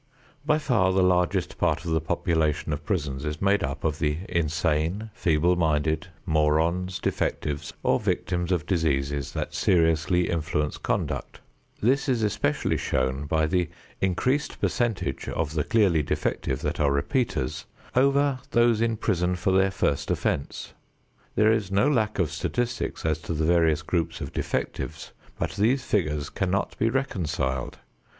[0.43, 4.17] By far the largest part of the population of prisons is made up of the
[4.27, 11.39] insane, feeble minded, morons, defectives or victims of diseases that seriously influence conduct.
[11.81, 13.69] This is especially shown by the
[14.01, 17.65] increased percentage of the clearly defective that are repeaters,
[17.95, 20.73] over those in prison for their first offense.
[21.35, 25.83] There is no lack of statistics as to the various groups of defectives, but these
[25.83, 27.77] figures cannot be reconciled.